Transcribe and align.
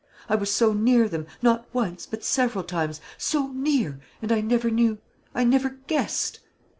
I 0.27 0.33
was 0.33 0.49
so 0.51 0.73
near 0.73 1.07
them, 1.07 1.27
not 1.43 1.67
once, 1.73 2.07
but 2.07 2.23
several 2.23 2.63
times, 2.63 2.99
so 3.19 3.49
near, 3.53 3.99
and 4.19 4.31
I 4.31 4.41
never 4.41 4.71
knew 4.71 4.97
I 5.35 5.43
never 5.43 5.77
guessed!" 5.85 6.39